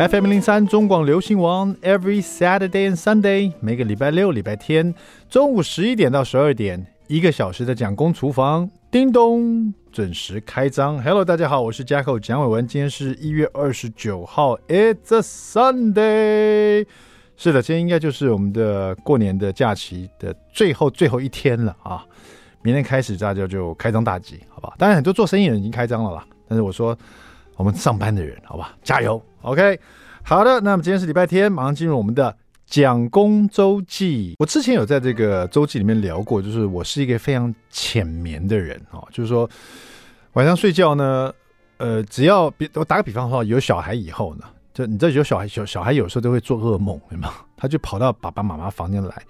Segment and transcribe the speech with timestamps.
[0.00, 4.94] FM 零三中广流行王，Every Saturday and Sunday，每个礼拜六、礼拜天
[5.28, 11.02] 中午十一点到十二点，一个小时的蒋公厨房，叮咚，准时开张。
[11.02, 16.86] Hello，大家好，我是 Jacko 蒋伟文，今天是一月二十九号，It's a Sunday。
[17.36, 22.06] 是的，今天应该就是我们的过年的假期的最后最后一天了啊！
[22.62, 24.72] 明天开始大家就开张大吉，好吧？
[24.78, 26.96] 当然，很多做生意人已经开张了啦，但是我说。
[27.56, 29.78] 我们上班的人，好吧，加油，OK，
[30.22, 30.60] 好的。
[30.60, 34.34] 那么今天是礼拜天，马上进入我们的蒋公周记。
[34.38, 39.48] 我之前有在这个周记里面聊过，就是我是一个非常浅眠的人啊，就是说
[40.34, 41.32] 晚上睡觉呢，
[41.78, 47.32] 呃，只要比我打个比方说，有小孩以后呢，就你知道有小孩，小小孩有时候都会做噩梦，对吗？
[47.56, 49.22] 他就跑到爸爸妈妈房间来。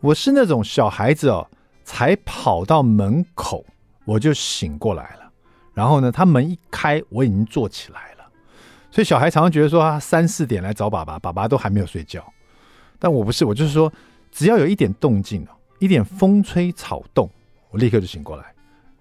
[0.00, 1.46] 我是那种小孩子哦，
[1.84, 3.64] 才跑到门口
[4.04, 5.30] 我就醒过来了。
[5.72, 8.15] 然后呢，他门一开，我已经坐起来了。
[8.96, 12.24] 所以小孩常常觉得说，他三四点来找爸爸，爸爸都还没有睡觉。
[12.98, 13.92] 但我不是，我就是说，
[14.32, 15.48] 只要有一点动静哦，
[15.80, 17.28] 一点风吹草动，
[17.68, 18.54] 我立刻就醒过来。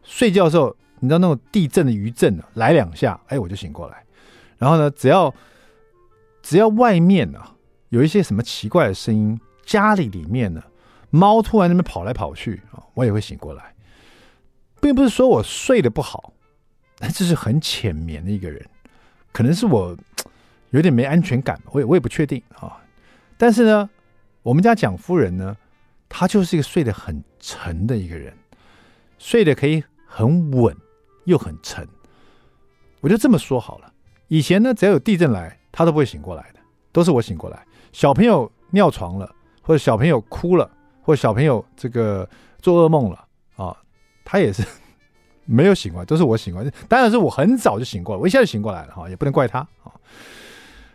[0.04, 4.04] 睡觉的时候，你知道那种地震的余震来两下，哎，我就醒过来。
[4.58, 5.34] 然后呢，只要
[6.42, 7.40] 只要外面呢
[7.88, 10.62] 有一些什么奇怪的声音，家里里面呢
[11.10, 13.74] 猫突然那边跑来跑去啊，我也会醒过来，
[14.82, 16.34] 并不是说我睡得不好。
[17.14, 18.62] 这是很浅眠的一个人，
[19.36, 19.94] 可能是我
[20.70, 22.82] 有点没安全感，我也我也不确定啊。
[23.38, 23.90] 但是呢，
[24.44, 25.58] 我们家蒋夫人呢，
[26.08, 28.34] 她就是一个睡得很沉的一个人，
[29.18, 30.74] 睡得可以很稳
[31.26, 31.86] 又很沉。
[33.02, 33.92] 我就这么说好了。
[34.30, 36.60] 以前呢，只要有地震来，她都不会醒过来的，
[36.94, 37.62] 都是我醒过来。
[37.92, 39.30] 小朋友尿床了，
[39.62, 42.26] 或者小朋友哭了，或者小朋友这个
[42.62, 43.76] 做噩梦了啊，
[44.24, 44.64] 她也是。
[45.46, 46.72] 没有醒过来，都是我醒过来。
[46.88, 49.92] 当然是我很早就醒过来，我一下就醒过来了哈，也不能怪他啊。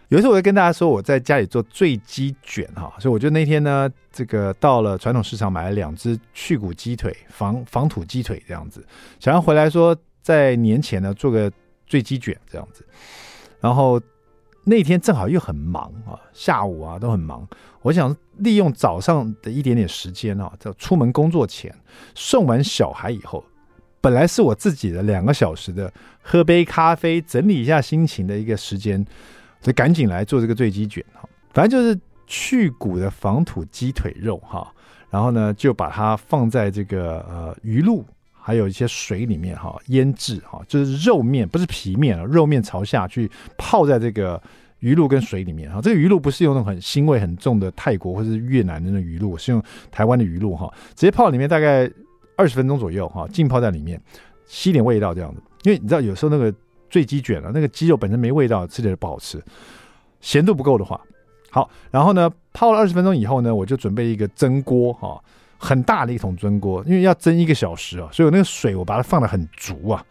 [0.08, 8.84] 有一次我就跟大家说，我在家里做醉鸡卷哈，所以我就那天呢，这个到了传统市场买了两只去骨鸡腿，防防土鸡腿这样子，
[9.20, 11.48] 想要回来说在年前呢做个
[11.86, 12.84] 醉鸡卷这样子。
[13.60, 14.00] 然后
[14.64, 17.46] 那天正好又很忙啊，下午啊都很忙，
[17.82, 21.72] 我想利用早上的一点点时间啊，在出门工作前
[22.16, 23.44] 送完小孩以后。
[24.00, 29.04] 本来是我自己的两个小时的喝杯咖啡、整理一下心情的一个时间，
[29.60, 31.28] 就赶紧来做这个醉鸡卷哈。
[31.52, 34.72] 反正就是去骨的防土鸡腿肉哈，
[35.10, 38.02] 然后呢就把它放在这个呃鱼露
[38.32, 44.42] 还有一些水里面哈腌制哈，就是肉面不是皮面啊，肉面朝下去泡在这个
[44.78, 45.78] 鱼露跟水里面哈。
[45.82, 51.90] 这个鱼露不是用那种很腥味很重的泰国或者是越南的那种鱼露，是用台湾的鱼露哈，直接泡里面大概。
[52.40, 54.00] 二十分钟左右哈，浸泡在里面，
[54.46, 55.42] 吸点味道这样子。
[55.64, 56.50] 因为你知道，有时候那个
[56.88, 59.38] 醉鸡卷啊，那个鸡肉本身没味道，吃起来不好吃。
[60.22, 60.98] 咸度不够的话，
[61.50, 65.22] 好，然后呢，泡了二十分钟以后呢，我就准备一个蒸锅哈，
[65.58, 70.02] 很大的一桶蒸锅，因为要蒸一个小时啊，所以我那个水我把它放得很足啊，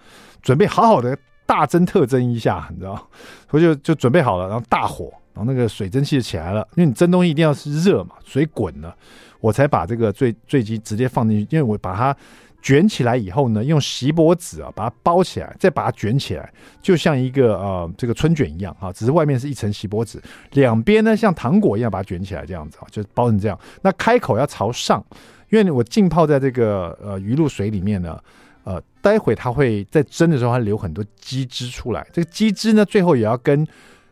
[0.44, 3.07] 准备好好的大蒸特蒸一下，你知道，
[3.50, 8.95] 我就就准备好了，然后大火，然后那个水蒸气就起来了，因为你蒸东西一定要是热嘛，水滚了。
[9.39, 12.16] 我才把这个醉醉鸡直接放进去，因为我把它
[12.61, 16.51] 卷起来以后呢，用锡箔纸啊把它包起来，再把它卷起来，
[16.81, 23.57] 就像一个呃这个春卷一样啊，只是外面是一层锡箔纸，两边呢像糖果一样把它卷起来，这样子啊，就包成这样。
[23.81, 25.01] 那开口要朝上，
[25.50, 28.21] 因为我浸泡在这个呃鱼露水里面呢，
[28.66, 33.66] 呃，待会它会在蒸的时候它流很多鸡汁出来，这个鸡汁呢最后也要跟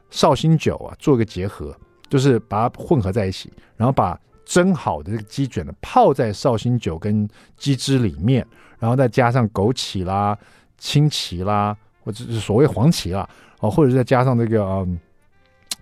[0.09, 1.75] 绍兴酒啊做一个结合，
[2.07, 4.17] 就是把它混合在一起，然后把。
[4.47, 7.27] 蒸好的这个鸡卷呢，泡在绍兴酒跟
[7.57, 8.47] 鸡汁里面，
[8.79, 10.37] 然后再加上枸杞啦、
[10.77, 13.27] 青芪啦，或者是所谓黄芪啦，
[13.59, 14.97] 哦，或者再加上这个嗯，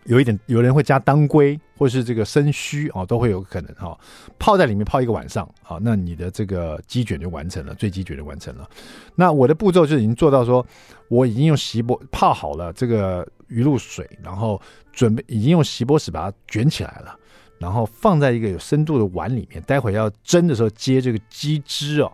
[0.06, 4.00] 有一点有人会加当归或是这个生须哦，都会有可能哈、哦，
[4.40, 8.68] 泡在里面泡一个晚上啊、那你的这个鸡卷就完成了，醉鸡卷就完成了。
[9.14, 10.66] 那我的步骤就已经做到说，
[11.08, 14.60] 我已经用锡箔泡好了这个鱼露水，然后
[14.92, 17.16] 准备已经用锡箔纸把它卷起来了。
[17.58, 22.12] 然后放在一个有深度的碗里面，待会要蒸的时候接这个鸡汁哦。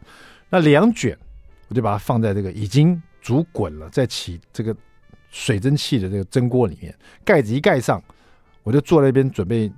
[0.49, 1.17] 那两卷，
[1.67, 4.75] 我就把它放在这个已经煮滚了、在起这个
[5.29, 6.93] 水蒸气的这个蒸锅里面，
[7.23, 8.03] 盖子一盖上，
[8.63, 9.71] 我就坐在那边准备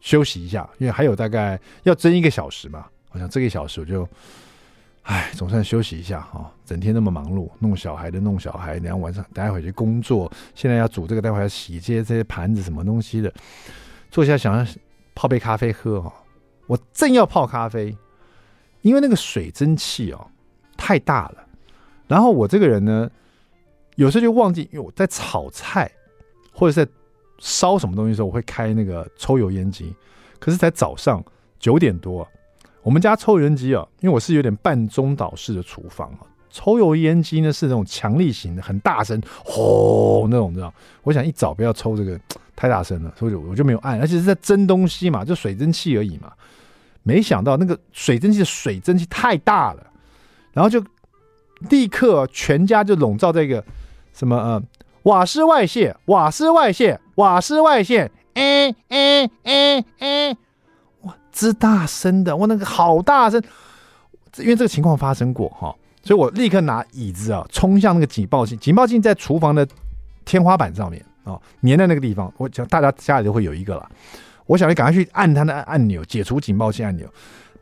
[0.00, 2.86] 休息一下，因为还有大概要蒸一个小时嘛。
[3.12, 4.08] 我想这个小时我就，
[5.02, 6.50] 哎，总算休息一下哈、哦。
[6.64, 13.32] 整天那么忙碌，弄小孩的弄小孩，然后晚上待会去工作，现在要煮这个，待会要洗这些这些盘子什么东西的。
[14.14, 14.64] 坐下想要
[15.12, 16.12] 泡杯咖啡喝哦，
[16.68, 17.92] 我正要泡咖啡，
[18.82, 20.30] 因为那个水蒸气哦
[20.76, 21.44] 太大了，
[22.06, 23.10] 然后我这个人呢，
[23.96, 25.90] 有时候就忘记，因为我在炒菜
[26.52, 26.88] 或者在
[27.40, 29.92] 烧什么东西的时候，我会开那个抽油烟机。
[30.38, 31.20] 可是才早上
[31.58, 32.24] 九点多，
[32.82, 36.22] 我们家抽油烟机啊，因为我是有点半中岛式的厨房啊，
[36.54, 40.72] 抽油烟机呢是那种强力型的，很大声，轰那种，知道？
[41.02, 42.16] 我想一早不要抽这个
[42.54, 46.32] 太大声了，所以我就没有按，而且是在蒸东西嘛，就水蒸气而已嘛。
[47.02, 49.84] 没想到那个水蒸气的水蒸气太大了，
[50.52, 50.80] 然后就
[51.70, 53.62] 立刻全家就笼罩在一个
[54.12, 54.62] 什么呃。
[55.02, 60.36] 瓦斯外泄，瓦斯外泄，瓦斯外泄，哎哎哎哎，
[61.02, 63.42] 哇，之大声的，哇，那个好大声，
[64.38, 65.74] 因为这个情况发生过哈，
[66.04, 69.66] 所以我立刻拿椅子啊冲向那个警报器，警报器在厨房的
[70.24, 73.90] 天花板上面啊，粘在那个地方，我想大家家里都会有一个了，
[74.46, 77.08] 我想你赶快去按它的按钮，解除警报器按钮。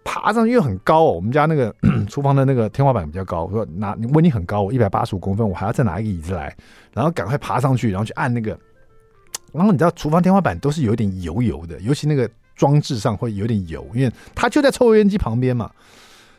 [0.05, 1.73] 爬上去又很高哦，我们家那个
[2.11, 6.53] 厨房的那个天花板比较高，我说拿问你很高，我一百八十五公分，我还要再拿一个椅子来，
[6.93, 8.59] 然后赶快爬上去，然后去按那个，
[9.53, 15.71] 然后你知道厨房天花板都是有点油油的，尤其那个装置上会有点油，因为它就在抽油烟机旁边嘛，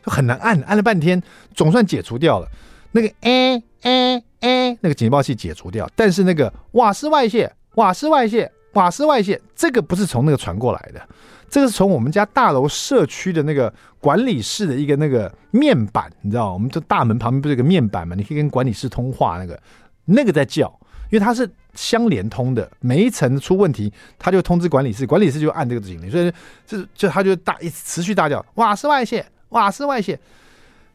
[0.04, 1.22] 就很难按，按了半天
[1.54, 2.48] 总算解除掉了，
[2.92, 11.00] 那个哎哎哎，那个警报器解除掉，但是那个瓦斯外泄，瓦斯外泄，瓦斯外泄，这个不是从那个传过来的。
[11.48, 18.16] 这个是从我们家大楼社区的那个管理室的一个那个面板，你知道，我们这大门旁边不是有个面板吗？
[18.16, 19.60] 你可以跟管理室通话，那个
[20.06, 20.66] 那个在叫，
[21.10, 26.32] 因为它是相连通的，每一层出问题，它就通知管理室，管理室就按这个警铃，所以
[26.66, 29.24] 就就它就大一持续大叫，瓦斯外泄，
[29.54, 30.20] 瓦斯外泄。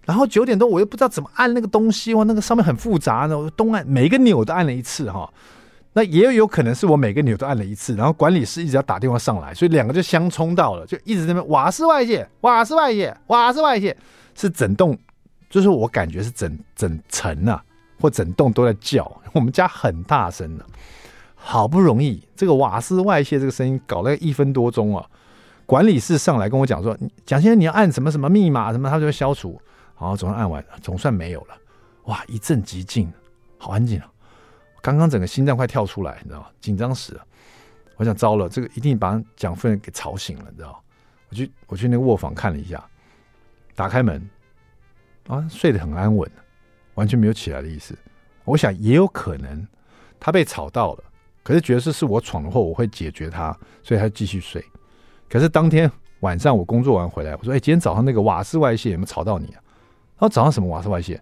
[0.06, 5.30] 然后九点多我又不知道怎么按那个东西，哇，那个上面很复杂的，我东按每一个钮都按了一次哈。
[5.94, 13.96] 那也有可能是我每个钮都按了一次，然后管理室一直要打电话上来，所以两个就相冲到了，就一直在那边瓦斯外泄，瓦斯外泄，瓦斯外泄，
[14.36, 14.98] 是整栋，
[15.50, 17.62] 就是我感觉是整整层啊，
[18.00, 19.12] 或整栋都在叫。
[19.34, 20.66] 我们家很大声的，
[21.36, 25.06] 好不容易这个瓦斯外泄这个声音搞了一分多钟啊，
[25.69, 29.62] 管理室上来跟我讲说，蒋先生你要按什么什么密码什么，他就会消除，
[29.94, 31.56] 好，总算按完了，总算没有了，
[32.06, 33.13] 哇，一阵寂静，
[33.60, 34.12] 好安静啊。
[34.81, 36.48] 刚刚整个心脏快跳出来，你知道吗？
[36.60, 37.24] 紧张死了！
[37.98, 40.80] 我想糟了，这个一定把蒋夫人给吵醒了，你知道吗？
[41.30, 42.83] 我去我去那个卧房看了一下，
[43.75, 44.27] 打开门，
[45.27, 46.27] 啊，睡得很安稳，
[46.95, 47.95] 完全没有起来的意思。
[48.44, 49.68] 我想也有可能
[50.19, 51.04] 他被吵到了，
[51.44, 54.65] 可是觉得是是我闯的祸，我会解决他，所以他继续睡。
[55.30, 55.90] 可是当天
[56.22, 59.62] 晚上我工作完回来，我说：“哎，今天早上那个瓦斯外泄有没有吵到你啊？”
[60.18, 61.22] 他说：“早上什么瓦斯外泄？”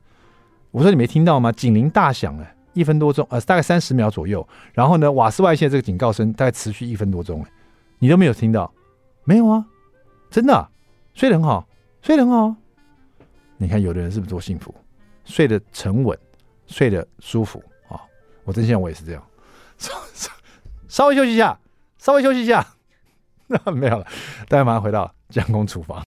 [0.71, 1.51] 我说：“你没听到吗？
[1.51, 4.48] 警铃大响哎。”一分多钟，呃，大概三十秒左右。
[4.71, 7.44] 然后呢，瓦斯外泄这个警告声大概持续一分多钟，
[7.98, 8.71] 你都没有听到？
[9.24, 9.65] 没有啊，
[10.30, 10.69] 真的，
[11.15, 11.68] 睡得很好，
[12.03, 12.56] 睡得很好。
[13.57, 14.71] 你看，有的人是不是多幸福？
[15.25, 16.15] 睡得沉稳，
[16.68, 18.00] 睡得舒服啊！
[18.44, 19.24] 我真想我也是这样。
[19.80, 20.31] 稍稍
[20.88, 21.60] 稍微休息一下，
[21.98, 22.63] 稍微休息一下。
[23.47, 24.05] 那 没有了，
[24.49, 26.03] 大家马上回到蒋公厨房。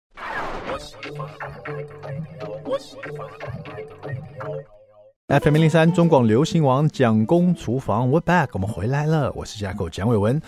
[5.28, 9.32] FM 零三中广流行王蒋公厨房，We're back，我们回来了。
[9.34, 10.42] 我是架构蒋伟文。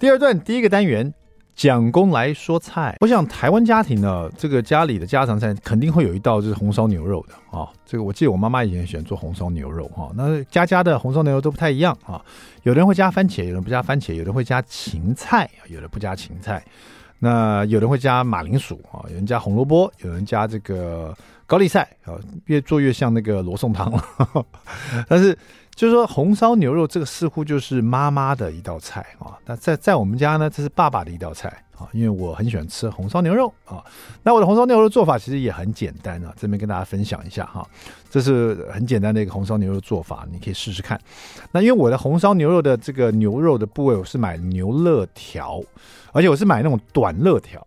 [0.00, 1.12] 第二段第一个单元，
[1.54, 2.96] 蒋公来说菜。
[3.00, 12.20] 我想台湾家庭呢，这个家里的家常菜肯定会有一道就是红烧牛肉的啊、这个我记得我妈妈以前喜欢做红烧牛肉哈、那家家的红烧牛肉都不太一样啊、哦。
[12.64, 16.64] 有人会加番茄，有人不加番茄，有人会加芹菜，有的不加芹菜。
[17.18, 21.16] 那有人会加马铃薯啊、有人加红萝卜，有人加这个。
[21.46, 22.14] 高丽菜啊，
[22.46, 24.46] 越做越像那个罗宋汤了。
[25.08, 25.36] 但是，
[25.74, 29.36] 就是说红烧牛肉这个似乎就是妈妈的一道菜啊。
[29.44, 31.88] 那在在我们家呢，这是爸爸的一道菜啊。
[31.92, 33.84] 因为我很喜欢吃红烧牛肉啊。
[34.22, 37.66] 那我的红烧牛肉做法其实也很简单啊，这边跟大家分享一下哈。
[38.08, 40.98] 这是很简单的一个红烧牛肉做法，你可以试试看。
[41.52, 45.62] 那因为我的红烧牛肉的这个牛肉的部位，我是买牛肋条，
[46.12, 47.60] 而且我是买那种短肋条。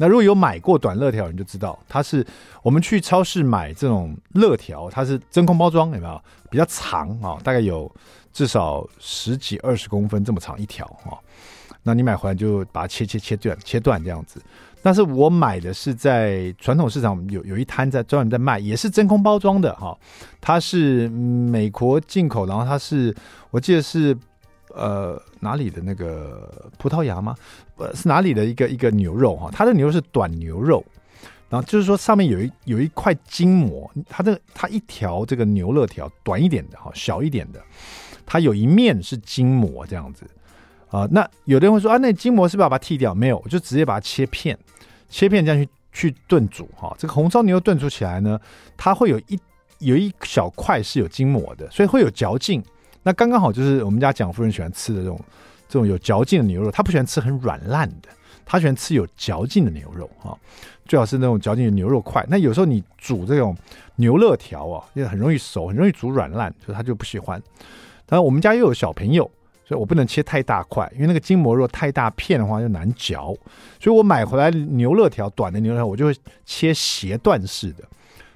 [0.00, 2.24] 那如果有买过短肋条，你就知道它是
[2.62, 6.22] 我们去超市买这种肋条，它是真空包装，有没有？
[6.50, 7.92] 比较长啊、大概有
[8.32, 11.12] 至少十几二十公分这么长一条啊、
[11.82, 14.40] 那你买回来就把它切切切断切断这样子。
[14.82, 19.94] 但是我买的是在传统市场有有一摊在专门在卖，也是真空包装的哈、
[20.40, 23.14] 它是美国进口，然后它是
[23.50, 24.16] 我记得是。
[24.74, 27.34] 呃，哪里的那个葡萄牙吗？
[27.76, 29.50] 呃，是哪里的一个一个牛肉哈？
[29.52, 30.84] 它的牛肉是短牛肉，
[31.48, 37.60] 然后就是说上面有一有一块筋膜，它这它一条这个牛肋条短一点的哈，小一点的，
[38.26, 40.24] 它有一面是筋膜这样子
[40.90, 43.14] 啊、那有的人会说啊，那筋膜是不是要把它剃掉？
[43.14, 44.58] 没有，我就直接把它切片，
[45.10, 46.96] 切片这样去去炖煮哈。
[46.98, 48.40] 这个红烧牛肉炖煮起来呢，
[48.74, 49.38] 它会有一
[49.80, 52.62] 有一小块是有筋膜的，所以会有嚼劲。
[53.08, 55.18] 那刚刚好就是我们家蒋夫人喜欢吃的这种
[55.66, 58.08] 这种有嚼劲的牛肉，他不喜欢吃很软烂的，
[58.44, 60.36] 他喜欢吃有嚼劲的牛肉啊，
[60.84, 62.22] 最好是那种嚼劲的牛肉块。
[62.28, 63.56] 那有时候你煮这种
[63.96, 67.42] 牛肉条啊，因为很容易熟，很容易煮软烂，所以他就不喜欢。
[68.04, 69.24] 但，我们家又有小朋友，
[69.64, 73.34] 所以我不能切太大块，因为那个筋膜肉太大片的话就难嚼。
[73.80, 77.84] 所以我买回来牛肉条短的牛肉条，我就会切斜段式的。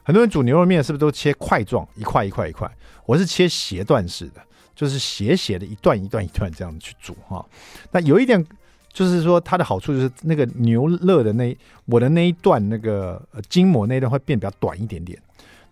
[0.03, 2.67] 很多人煮牛肉面是不是都切块状，一块一块一块？
[3.05, 4.41] 我是切斜段式的，
[4.75, 7.45] 就是斜斜的一段一段一段这样子去煮哈。
[7.91, 8.45] 那有一点
[8.93, 15.19] 就是说，它的好处就是那个牛肋的那我的那一段那个筋膜那一段会变比较短一点点，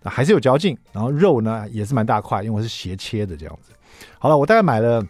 [0.03, 0.77] 还是有嚼劲。
[0.91, 3.71] 然后肉呢也是蛮大块，因为我是斜切的这样子。
[4.19, 5.05] 好了，我大概买了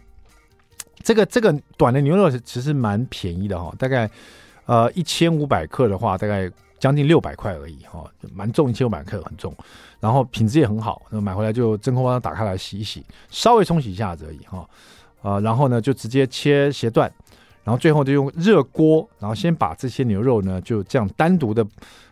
[1.02, 4.10] 这个这个短的牛肉其实蛮便宜的哈，大概
[4.66, 6.50] 呃一千五百克的话，大概。
[6.82, 9.54] 将近六百块而已哈，蛮重，一千五百克很重，
[10.00, 11.00] 然后品质也很好。
[11.10, 14.68] 那买回来就真空包装打开来洗一洗，稍微冲洗一下子而已哈。
[15.22, 17.08] 啊，然后呢就直接切斜段，
[17.62, 21.64] 然后最后就用热锅，然后先把这些牛肉呢就这样单独的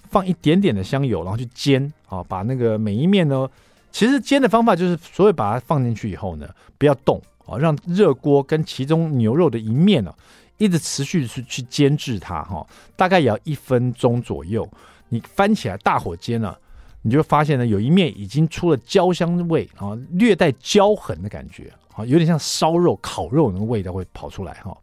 [0.09, 3.51] 放一点点的香油，然后去煎啊，把那个每一面呢，
[3.91, 6.49] 其实煎的方法就是所谓把它放进去以后呢，
[6.79, 10.15] 不要动啊，让热锅跟其中牛肉的一面呢。
[10.61, 12.65] 一直持续去去煎制它哈，
[12.95, 14.69] 大概也要一分钟左右。
[15.09, 16.57] 你翻起来大火煎了，
[17.01, 24.77] 你就发现呢，有一面已经出了焦香味啊，略带焦痕的感觉啊，有点像烧肉、烤肉那个味道会跑出来哈。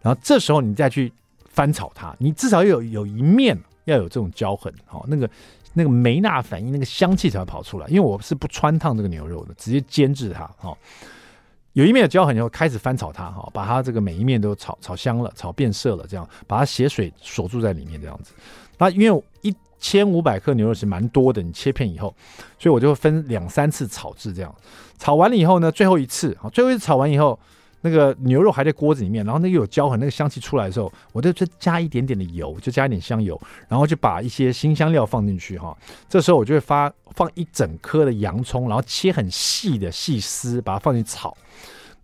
[0.00, 1.12] 然后这时候你再去
[1.50, 5.28] 翻炒它，你至少有有一面要有这种焦痕哈，那个
[5.74, 7.86] 那个梅纳反应，那个香气才会跑出来。
[7.88, 10.74] 因为我是不穿烫这个牛肉的，直接煎制它哈。
[11.74, 18.32] 有一面的焦痕以后，开始翻炒它哈，把它这个每一面都炒炒香了，炒变色了，这样把它血水锁住在里面，这样子。
[18.78, 22.14] 那因为一千五百克牛肉是蛮多的，你切片以后，
[22.60, 24.54] 所以我就会分两三次炒制，这样
[24.98, 27.36] 炒完了以后呢，最后一次啊，最后一次炒完以后，
[27.80, 35.76] 那个牛肉还在锅子里面，然后那个有焦痕，那个香气出来的时候，我就再加一点点的油，就加一点香油，然后就把一些辛香料放进去哈。
[36.08, 41.36] 这时候我就会发放一整颗的洋葱，然后切很细的细丝，把它放进炒。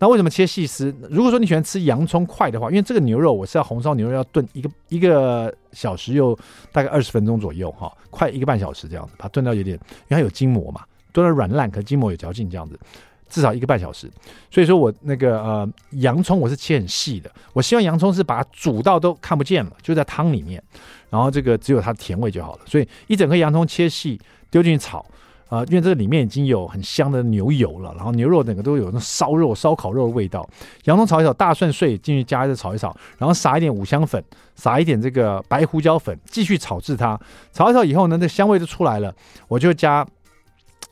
[0.00, 0.92] 那为什么切细丝？
[1.10, 6.34] 如果说你喜欢吃洋葱块的话，因为这个牛肉我是要红烧牛肉，要炖一个一个小时又
[6.72, 9.76] 大概二十分钟左右哈，快一个半小时这样子，把它炖到有点，
[10.08, 12.80] 因为它有筋膜嘛，炖到软烂，可筋膜有嚼劲这样子，
[13.28, 14.10] 至少一个半小时。
[14.50, 20.62] 所以说我那个呃洋葱我是切很细的，我希望洋葱是把它煮到都看不见了，就在汤里面，
[21.10, 22.62] 然后这个只有它的甜味就好了。
[22.64, 24.18] 所以一整颗洋葱切细
[24.50, 25.04] 丢进去炒。
[25.50, 30.48] 啊，因为这里面已经有很香的牛油了，然后牛肉整个都有那烧肉、烧烤肉的味道。
[30.84, 37.18] 洋葱炒一炒，大蒜碎进去加一炒一炒，然后撒一点五香粉，撒一点这个白胡椒粉，继续炒制它。
[37.52, 39.12] 炒一炒以后呢，那香味就出来了。
[39.48, 40.06] 我就加，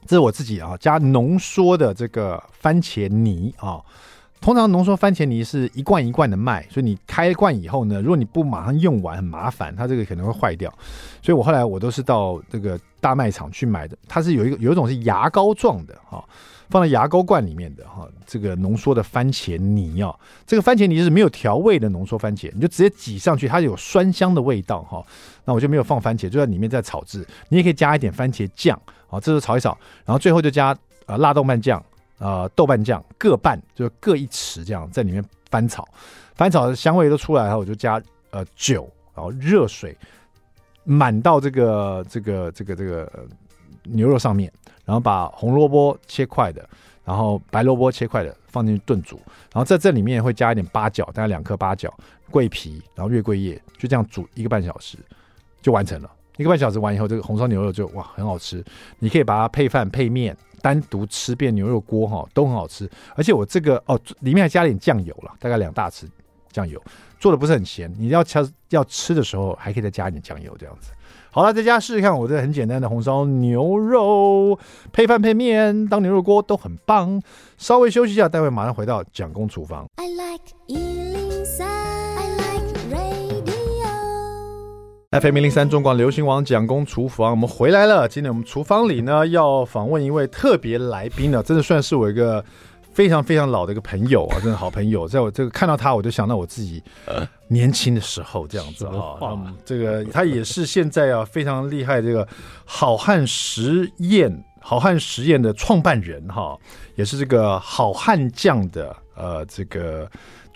[0.06, 3.80] 这是我自己啊，加浓缩的这个番茄泥啊。
[4.40, 10.72] 通常浓缩番茄泥是一罐一罐的卖，所以你开罐以后呢，如果你不马上用完，很麻烦，它这个可能会坏掉。
[11.20, 16.24] 所以我后来我都是到这个大卖场去买的，它是有一个有一种是牙膏状的哈，
[16.70, 20.14] 放在牙膏罐里面的哈，这个浓缩的番茄泥啊，
[20.46, 25.04] 这个番茄泥是没有调味的浓缩番茄，你就直接挤上去，它有酸香的味道哈。
[25.44, 28.80] 那我就没有放番茄，就在里面在炒制，你也可以加一点番茄酱
[29.10, 30.76] 啊，这时候炒一炒，然后最后就加
[31.06, 31.84] 呃辣豆瓣酱。
[32.18, 35.86] 呃，豆瓣酱各半，就是各一匙这样在里面翻炒，
[36.34, 39.96] 翻炒的香味都出来后，我就加呃酒，然后热水
[40.82, 43.26] 满到这个这个这个这个
[43.84, 44.52] 牛肉上面，
[44.84, 46.68] 然后把红萝卜切块的，
[47.04, 49.16] 然后白萝卜切块的放进去炖煮，
[49.52, 51.92] 然后在这里面会加一点八角，大概两颗八角，
[52.32, 54.98] 桂皮，然后月桂叶，就这样煮一个半小时
[55.62, 56.10] 就完成了。
[56.36, 58.64] 一个半小时完以后，这个红烧牛肉就哇很好吃，
[58.98, 60.36] 你可以把它配饭配面。
[60.62, 66.04] 单独吃遍牛肉锅哈都很好吃，而且我这个哦里面还加点酱油了，大概两大匙
[66.50, 66.82] 酱油，
[67.18, 67.92] 做的不是很咸。
[67.98, 70.90] 你要吃要吃的时候还可以再加一点酱油这样子。
[71.30, 74.58] 好了，在家试试看我这很简单的红烧牛肉，
[74.92, 77.22] 配饭配面当牛肉锅都很棒。
[77.58, 79.86] 稍微休息一下，待会马上回到蒋公厨房。
[79.96, 80.44] I like
[85.10, 88.06] FM 零三中广流行网蒋公厨房，我们回来了。
[88.06, 92.44] 今天我们厨房里呢，要访问一位特别来宾呢，真的算是我一个
[92.92, 95.08] 非常非常老的一个朋友啊，真的好朋友。
[95.08, 96.82] 在我这个看到他，我就想到我自己
[97.48, 99.16] 年轻的时候这样子啊。
[99.22, 102.28] 嗯，这个他也是现在啊非常厉害这个
[102.66, 106.54] 好汉实验好汉实验的创办人哈，
[106.96, 110.06] 也是这个好汉酱的呃这个。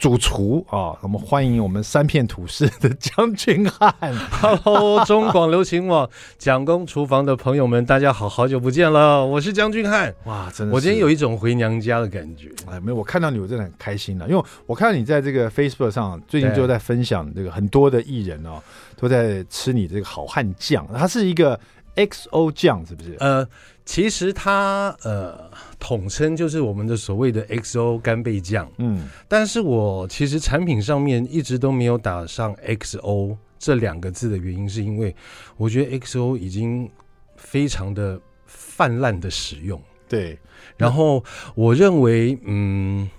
[0.03, 3.95] 主厨啊，我们欢迎我们三片土司的江俊汉。
[4.43, 10.13] Hello，中广流行网蒋公厨房的朋友们，大家好，好久不见了，我是江俊汉。
[10.25, 12.51] 哇，真的，我今天有一种回娘家的感觉。
[12.69, 18.61] 哎，没有，我看到你，我真的很开心了，因为我看到你在这个 Facebook 上最近就在分享这个很多的艺人哦，
[18.97, 21.61] 都在吃你这个好汉酱，它是一个
[21.95, 23.17] XO 酱，是不是？
[23.21, 23.47] 呃。
[23.85, 25.51] 其实它呃
[25.83, 35.13] 统称就是我们的所谓的 XO 干贝酱，嗯，但是我其实产品上面一直都没有打上 XO 这两个字的原因，是因为
[35.57, 36.89] 我觉得 XO 已经
[37.35, 40.39] 非常的泛滥的使用，对。
[40.77, 41.23] 然后
[41.57, 43.11] 我认为，嗯，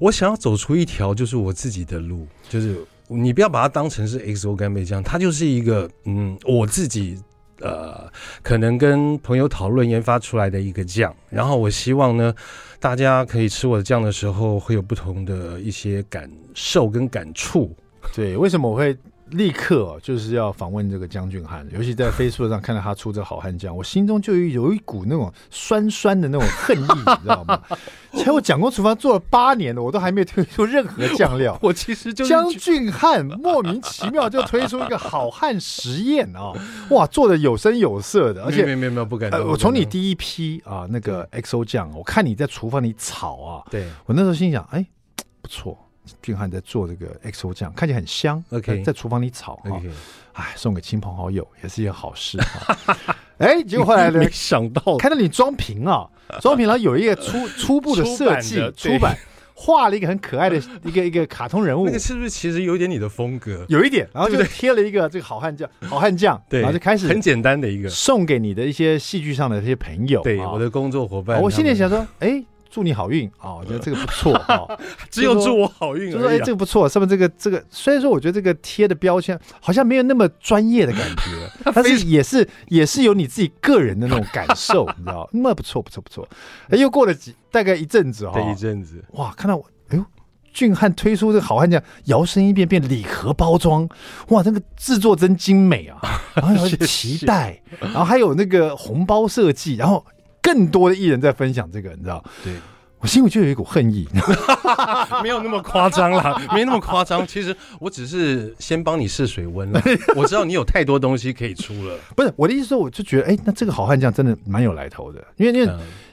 [0.00, 7.18] 我想要走出一条就是我自己的路，就是你不要把它当成是 XO 干贝酱，它就是一个嗯我自己。
[7.62, 8.10] 呃，
[8.42, 12.34] 可能跟朋友讨论研发出来的一个酱，然后我希望呢，
[12.80, 17.74] 大家可以吃我的酱的时候会有不同的一些感受跟感触。
[18.14, 18.96] 对，为什么我会？
[19.32, 27.60] 立刻就是要访问这个江俊汉，尤其在 Facebook 上看到他出这好汉酱，我心中就有一股那种酸酸的那种恨意，你知道吗？
[28.12, 31.58] 其实我蒋公厨房做了八年了，我都还没有推出任何酱料。
[31.62, 36.52] 我其实就是江俊汉莫名其妙就推出一个好汉实验啊！
[36.90, 39.30] 哇，做的有声有色的，而且没有没有没有不敢。
[39.30, 44.84] 呃，我从你第一批啊那个 XO 酱，我看你在厨房里炒啊，对我那时候心想，哎，
[45.40, 45.78] 不错。
[46.20, 48.42] 俊汉在做这个 XO 酱，看起来很香。
[48.50, 49.80] OK，在厨房里炒哈，
[50.32, 52.38] 哎送给亲朋好友也是一件好事。
[53.38, 54.20] 哎，结果后来呢？
[54.20, 56.08] 没想到看到你装瓶啊，
[56.40, 59.16] 装瓶，然后有一个初 初步的设计，出版
[59.54, 61.86] 画了一个很可爱的 一个一个卡通人物。
[61.86, 63.64] 那个是不是其实有点你的风格？
[63.68, 71.40] 有一点，然后就贴了一个这个好汉酱，好汉酱，对，然后就开始很简单的一个送给你的一些戏剧上的这些朋友，对，我的工作伙伴。
[71.42, 72.44] 我心里想说，哎。
[72.72, 73.54] 祝你好运啊！
[73.56, 74.66] 我觉得这个不错啊，
[75.10, 76.10] 只有祝我好运。
[76.10, 76.88] 就说哎，这个不错。
[76.88, 85.28] 上面这个这个，虽然说我觉得这个贴的标签好像没有那么专业的感觉， 但是也是也是有你自己个人的那种感受， 你知道？
[85.34, 86.26] 那不错不错不错。
[86.70, 90.04] 哎，又过了几大概一阵子哈，一阵子哇，看到我哎呦，
[90.54, 93.86] 俊汉推出这个好汉酱，摇身一变变礼盒包装，
[94.28, 96.00] 哇，那个制作真精美啊！
[96.32, 100.02] 然后有脐带，然后还有那个红包设计，然后。
[100.42, 102.22] 更多的艺人在分享这个，你知道？
[102.44, 102.52] 对，
[102.98, 104.06] 我心里就有一股恨意，
[105.22, 107.26] 没有那么夸张啦， 没那么夸张。
[107.26, 109.80] 其实我只是先帮你试水温了。
[110.14, 115.72] 我知道你有太多东西可以出了，不是我的意思说，我就觉得，哎，那这个好汉将真的蛮有来头的，因为因为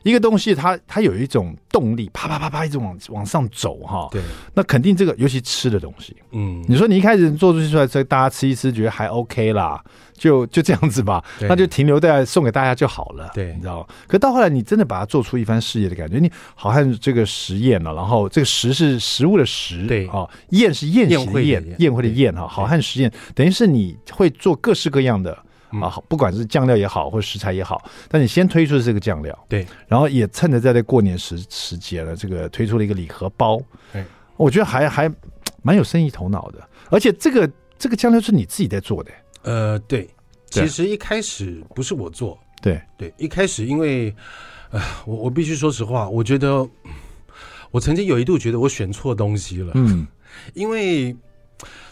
[0.10, 4.08] 一个东西它它有一种动力，啪啪啪啪一直往往上走哈。
[4.12, 4.22] 对，
[4.54, 9.82] 那肯定这个尤其吃的东西，嗯，你说你一开始做出去出来，这大家吃一吃，觉得还 OK 啦。
[10.20, 13.32] 就就这样子吧，那就停留在送给大家就好了。
[13.34, 13.86] 对，你知道吗？
[14.06, 22.46] 可到后来，你真的把它做出一番事业的感觉，你好汉这个实验了，然后这个食是食物的食，对啊，宴是宴席的宴，宴会的宴哈。
[22.46, 25.38] 好汉实验等于是你会做各式各样的
[25.82, 33.62] 啊，不管是酱料也好，或者食材也好，但你先推出的这个酱料，对，然后也趁着在这过年时时节了，这个推出了一个礼盒包，
[33.94, 34.04] 对，
[34.38, 35.12] 我觉得还还
[35.62, 39.12] 蛮有生意头脑的，而且这个这个酱料是你自己在做的。
[39.44, 40.10] 呃，对，
[40.50, 42.82] 其实一开始不是我做，对。
[42.98, 44.14] 对，一开始因为，
[44.72, 46.68] 呃，我我必须说实话，我觉得
[47.72, 50.06] 我曾经有一度觉得我选错东西了，嗯，
[50.54, 51.16] 因为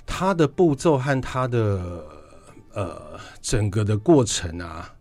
[0.06, 2.04] 它的步骤和它的
[2.78, 4.94] 呃整个的过程啊，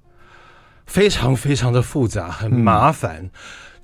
[0.86, 3.30] 非常非常的复杂，很麻烦，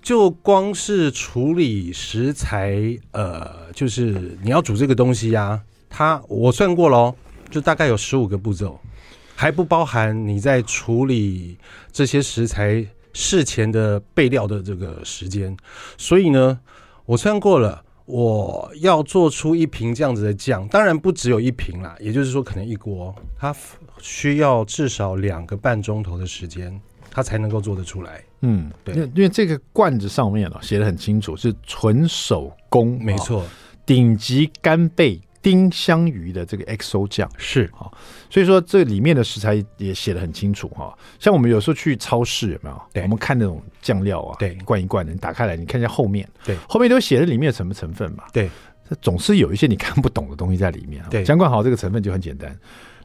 [0.00, 7.14] 就光是处理食材，呃，就是你要煮这个东西呀、啊，它我算过喽。
[7.52, 8.80] 就大概有十五个步骤，
[9.36, 11.58] 还不包含你在处理
[11.92, 15.54] 这些食材事前的备料的这个时间。
[15.98, 16.58] 所以呢，
[17.04, 23.54] 我算过了，我要做出一瓶这样子的酱，当然不只有一瓶啦，也就是说，可能一锅它
[24.00, 26.78] 需要至少两个半钟头的时间，
[27.10, 28.22] 它才能够做得出来。
[28.40, 33.44] 嗯，对，因为这个罐子上面啊写的很清楚，是纯手工，没错，
[33.86, 35.20] 顶级干贝。
[35.42, 37.90] 丁香鱼的这个 XO 酱是啊，
[38.30, 40.96] 所以说这里面的食材也写的很清楚哈。
[41.18, 42.82] 像我们有时候去超市有没有？
[42.92, 48.22] 对，我们看那种酱料啊，对，一罐一罐的，你打开来，你看一下后面，对，后面都写了里面有什么成分嘛？
[48.32, 48.48] 对，
[48.88, 51.04] 这总是有一些你看不懂的东西在里面。
[51.10, 52.50] 对，姜冠豪这个成分就很简单，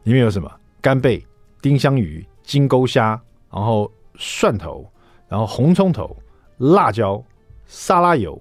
[0.04, 0.52] 里面有什么？
[0.80, 1.26] 干贝、
[1.60, 3.20] 丁香鱼、金钩虾，
[3.52, 4.88] 然后蒜头，
[5.28, 6.16] 然后红葱头、
[6.60, 7.22] 辣椒、
[7.66, 8.40] 沙拉油，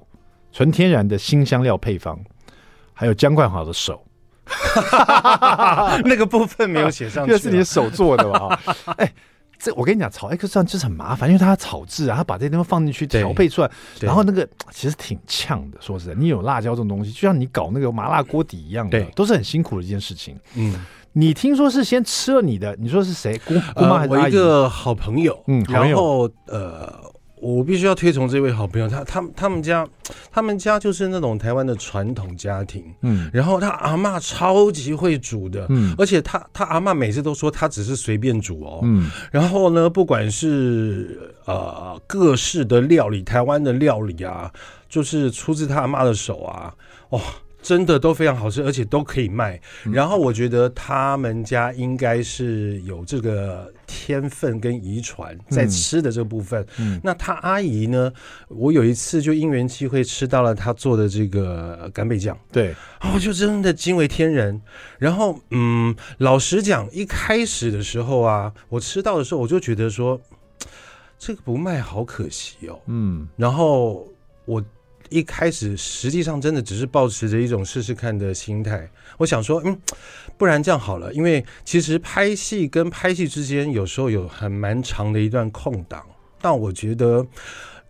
[0.53, 2.19] 纯天然的新香料配方。
[2.99, 4.03] 还有姜冠豪的手，
[6.07, 8.59] 那个部分没有写上去，这是你手做的吧？
[8.97, 9.13] 哎，
[9.59, 15.77] 这我跟你讲，炒 XO 酱就是很麻烦，因为它炒制啊，它把这些东西放进去调配出来，然后那个其实挺呛的。
[15.79, 20.35] 说实在，你有辣椒这种东西，就像你搞那个麻辣锅底一样的，都是很辛苦的一件事情。
[20.55, 20.75] 嗯，
[21.13, 23.39] 你听说是先吃了你的，你说是谁？
[23.45, 24.11] 姑姑妈还是？
[24.11, 27.15] 我一个好朋友，嗯，然后呃。
[27.41, 29.87] 我必须要推崇这位好朋友，他他他们家，
[30.31, 44.51] 他们家就是那种台湾的传统家庭，嗯，然后他阿嬷超级会煮的，嗯，而且他他阿嬷每次都说他只是随便煮哦，嗯，然后呢，不管是呃各式的料理，台湾的料理啊，
[44.89, 46.75] 就是出自他阿妈的手啊，
[47.11, 47.21] 哇。
[47.67, 49.61] 真的都非常好吃，而且都可以卖。
[49.93, 56.65] 然后我觉得他们家应该是有这个天分跟遗传在吃的这个部分。
[56.79, 58.13] 嗯，那他阿姨呢？
[58.47, 62.73] 我有一次就因缘机会吃到了他做的这个干贝酱，对，
[63.13, 64.63] 我就真的惊为天人。
[65.01, 70.21] 然后，嗯，老实讲，一开始的时候啊，我吃到的时候我就觉得说，
[71.19, 72.79] 这个不卖好可惜哦。
[72.87, 74.07] 嗯，然后
[74.45, 74.63] 我。
[75.11, 78.89] 一开始实际上真的只是抱持着一种试试看的心态，
[79.19, 79.79] 我想说，嗯，
[80.37, 86.05] 不然这样好了，因为其实拍戏跟拍戏之间有时候有很蛮长的一段空档，
[86.41, 87.27] 但我觉得。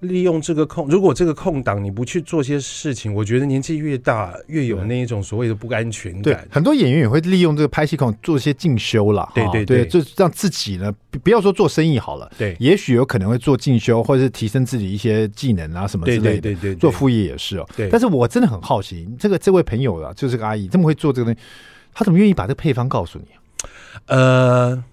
[0.00, 6.22] 利用这个空，如果这个空档你不去做些事情，我觉得年纪越大越有那一种所谓的不安全感。
[6.22, 9.26] 对，很多演员也会利用这个拍戏空做一些进修了。
[9.35, 16.40] 对对对，就让自己呢，不要说做生意好了，对，也许有可能会做进修，或者是提升自己一些技能啊什么之类的。
[16.42, 17.66] 对对对，做副业也是哦。
[17.74, 21.40] 对，但是我真的很好奇，这个这位朋友啊，就是这个阿姨这么会做这个东西，
[21.94, 23.26] 她怎么愿意把这个配方告诉你？
[24.09, 24.85] 呃。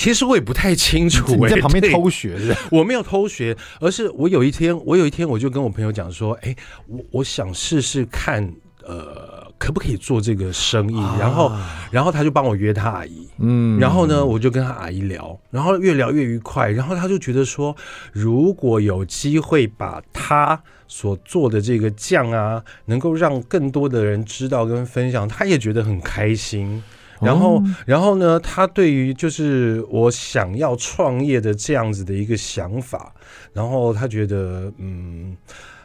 [0.00, 2.38] 其实我也不太清楚，欸，你在旁边偷学？
[2.72, 8.50] 我没有偷学，而是我有一天，我有一天我就跟我朋友讲说，哎，我我想试试看，
[8.82, 10.98] 呃，可不可以做这个生意？
[10.98, 11.52] 啊、然后，
[11.90, 17.76] 然后他就帮我约他阿姨，嗯，然后呢，我就跟他阿姨聊，然后越聊越愉快，然后他就觉得说，
[18.10, 20.58] 如果有机会把他
[20.88, 26.82] 所做的这个酱啊，能够让更多的人知道跟分享，他也觉得很开心。
[27.20, 33.12] 然后，然后呢，他对于就是我想要创业的这样子的一个想法，
[33.52, 35.36] 然后他觉得，嗯，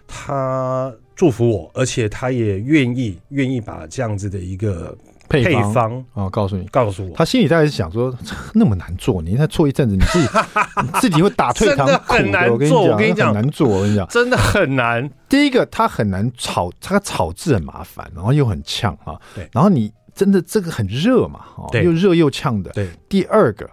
[0.08, 5.44] 他祝福我，而且他也愿意愿意把这样子的一个配
[5.74, 8.16] 方啊、告诉你，告诉我，他心里大概是想说，
[8.54, 10.28] 那么难做，你再做一阵子，你自己
[10.82, 12.00] 你自己会打退堂鼓的。
[12.06, 15.10] 很难做，我跟你讲，很难做，我跟你讲，真的很难。
[15.28, 19.20] 第一个，它很难炒，它炒制很麻烦，然后又很呛啊。
[19.36, 19.92] 对，然后你。
[20.16, 21.42] 真的这个很热嘛？
[21.58, 22.72] 哦，又热又呛的。
[22.72, 23.70] 对，第二个，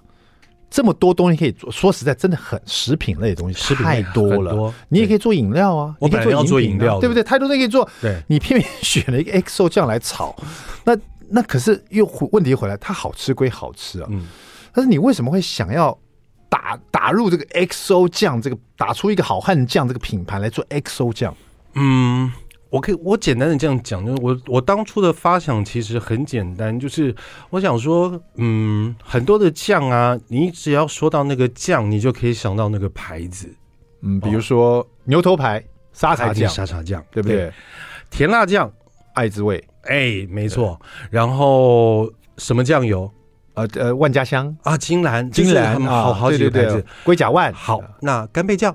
[0.68, 4.74] 这么多东西可以做，说实在，真的很食品类的东西太多了。
[4.88, 7.22] 你也可以做饮料啊，我本来要做饮料，对不对？
[7.22, 7.88] 太多东西可以做。
[8.00, 10.34] 对，你偏偏选了一个 XO 酱来炒，
[10.84, 10.96] 那
[11.30, 14.26] 那可是又问题回来，它好吃归好吃啊，嗯，
[14.74, 15.96] 但是你为什么会想要
[16.48, 21.32] 打打入这个 XO 酱，这个打出一个好汉酱这个品牌来做 XO 酱？
[21.74, 22.32] 嗯。
[22.72, 27.14] 我可以，我简单的这样讲，就是我我当初的发想其实很简单，就是
[27.50, 33.46] 我想说，嗯，很多的酱啊，你只要说到那个酱，你就可以想到那个牌子，
[34.00, 37.36] 嗯，比如说、哦、牛头牌沙茶酱，沙茶酱，对不对？
[37.36, 37.52] 对
[38.10, 38.72] 甜辣酱，
[39.12, 40.80] 爱滋味，哎，没错。
[41.10, 43.10] 然后什么酱油？
[43.52, 47.52] 呃呃，万家香啊，金兰，金兰，好好几个牌子，龟甲万。
[47.52, 48.74] 好，那干贝酱。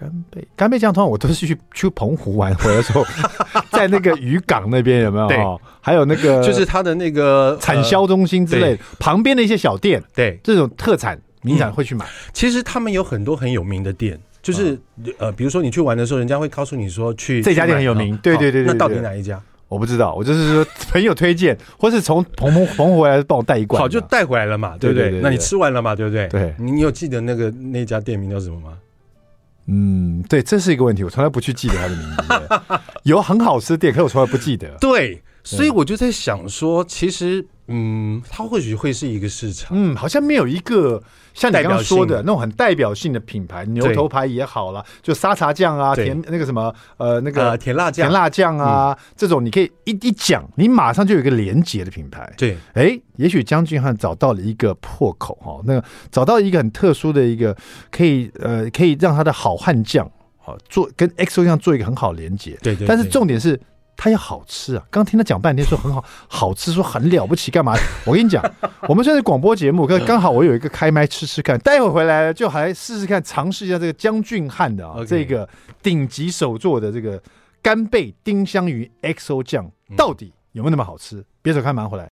[0.00, 3.04] 干贝干贝酱，通常我都是去去澎湖玩回来的时候，
[3.70, 5.28] 在那个渔港那边有没有？
[5.28, 5.38] 对，
[5.82, 12.06] 还有那个就是它的那个产销中心之类的，旁边的一些小店，对这种特产，民众会去买。
[12.32, 14.80] 其实他们有很多很有名的店，就是
[15.18, 18.16] 呃，比如说你去玩的时候，人家会告诉你说去这家店很有名。
[18.22, 19.38] 对对对对，那到底哪一家？
[19.68, 25.20] 我不知道，我就是说 朋友推荐，或是从澎澎澎湖回来帮我带一罐，好就带回来了嘛，对不对？
[25.22, 26.26] 那你吃完了嘛，对不对？
[26.28, 28.72] 对，你有记得那个那家店名叫什么吗？
[29.70, 32.80] 嗯，对，这是一个问题，我从来不去记得他的名字。
[33.04, 34.68] 有很好吃的店，可我从来不记得。
[34.80, 37.46] 对，所以我就在想说，其实。
[37.72, 39.68] 嗯，它或许会是一个市场。
[39.70, 41.00] 嗯，好像没有一个
[41.34, 52.30] 像你刚刚说的那种很代表性的品牌，牛头牌也好了，就沙茶酱啊，甜那个什么呃那个甜辣酱、甜辣酱啊，这种你可以一一讲，你马上就有一个连结的品牌。
[52.36, 57.56] 对，哎，也许江俊汉找到了一个破口哈，那个找到一个很特殊的一个
[57.90, 62.58] 可以呃可以让他的好汉酱好做跟 XO 酱做一个很好连结。
[62.62, 63.60] 对对，但是重点是。
[64.02, 64.82] 它也好吃啊！
[64.90, 67.74] 刚听他讲半天，说很好，好吃，说很了不起，干嘛？
[68.06, 68.42] 我跟你讲，
[68.88, 75.46] 我们现在广播节目，刚刚好我有一个开麦吃吃看，待会回来就还试试看，尝试一下这个江俊汉的啊，这个
[75.82, 77.22] 顶级手作的这个
[77.60, 81.22] 干贝丁香鱼 XO 酱，到底有没有那么好吃？
[81.42, 82.08] 别走开，马上回来。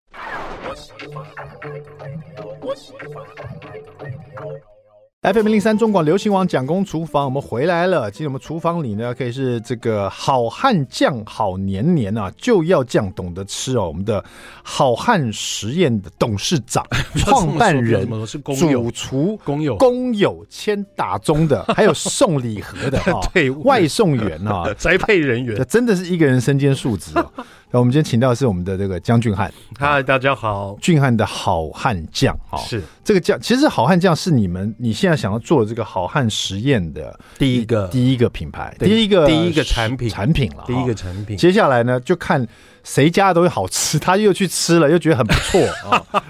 [5.25, 8.11] FM 零三中广流行网蒋公厨房，我们回来了。
[8.11, 13.89] 今天我们厨房里呢，可以是这个好汉酱好年年啊，就要酱懂得吃哦。
[13.89, 14.23] 我们的
[14.63, 18.07] 好汉实验的董事长、 创办人、
[18.55, 27.31] 主厨、工友、工友签打钟的， 还有送礼盒的啊， 对外送员啊，宅配人员，这真的是一个人身兼数职啊。
[27.75, 41.37] 那我们今天请到的是我们的这个江俊汉，嗨，大家好，俊汉的好汉酱啊，是这个酱，其实好汉酱是你们你现在想要做的这个好汉实验的第一个第一个品牌，第一个第一个产品产品了，第一个产品。
[41.37, 42.47] 接下来呢，就看
[42.85, 45.61] 谁家的东西好吃，他又去吃了，又觉得很不错
[45.91, 46.25] 啊。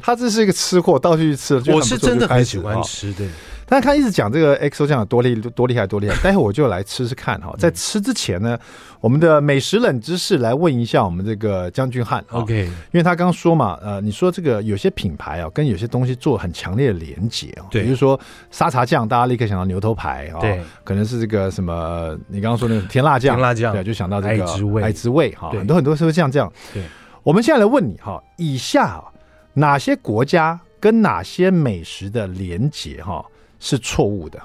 [0.00, 3.24] 他这是一个吃货，到处去吃了，我是真的很喜欢吃的。
[3.68, 7.52] 但是他一直讲这个 XO 酱有多厉多厉害多厉害， 待会我就来吃吃看哈。
[7.58, 8.56] 在吃之前呢，
[9.00, 12.24] 我们的美食冷知识来问一下我们这个将军汉。
[12.30, 18.18] OK，因为他刚刚说嘛，呃，你说这个有些品牌啊，跟有些东西做很强烈的连结啊，对，比如说
[18.52, 26.52] 沙茶酱，大家立刻想到牛头牌啊，对，可能是这个什么，你刚刚说那个甜辣酱，甜辣酱，对，就想到这个爱之味，爱之味哈，很多很多时候像这样。
[26.72, 26.84] 对，
[27.24, 29.02] 我们现在来问你哈，以下
[29.54, 33.24] 哪些国家跟哪些美食的连结哈？
[33.58, 34.40] 是错误的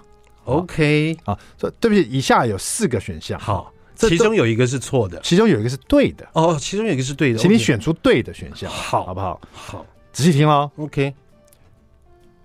[0.46, 1.18] ，OK。
[1.26, 9.40] 啊，这对不起，以下有四个选项，好，其中有一个是错的，其中有一个是对的，哦，其中有一个是对的，请你选出对的选项，好，好不好？
[9.52, 11.14] 好，仔细听哦，OK，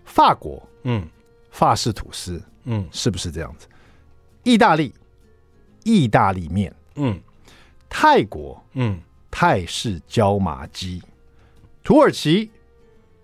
[0.04, 1.08] 法国，嗯，
[1.50, 3.66] 法式吐司，嗯，是不是这样子？
[4.42, 4.92] 意大利，
[5.84, 7.20] 意大利面，嗯，
[7.88, 9.00] 泰国，嗯，
[9.30, 11.02] 泰式椒麻鸡，
[11.82, 12.50] 土耳其，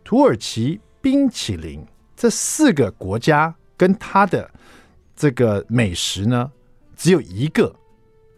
[0.02, 1.84] 土耳其冰淇淋。
[2.22, 4.48] 这四个国家跟它的
[5.16, 6.48] 这个美食呢，
[6.96, 7.74] 只有一个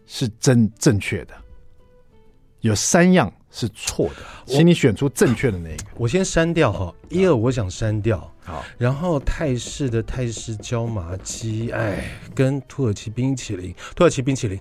[0.07, 1.35] 是真正确的，
[2.61, 4.15] 有三样是错的，
[4.47, 5.83] 请你选出正确的那一个。
[5.97, 8.27] 我先删掉哈，一二我想删掉。
[8.43, 14.59] 好，然后泰式的泰式椒麻鸡，哎，跟土耳其冰淇淋，土耳其冰淇淋，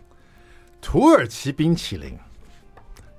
[0.82, 2.14] 土耳其冰淇淋。